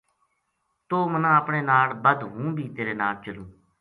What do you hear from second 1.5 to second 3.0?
ناڑ بَدھ ہوں بھی تیرے